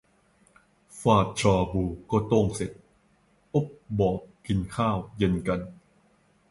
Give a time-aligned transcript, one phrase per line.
[0.99, 2.71] ฟาดชาบูก็โต้งเสร็จ
[3.51, 3.67] โอ๊บ
[3.99, 5.59] บอกกินข้าวเย็นกัน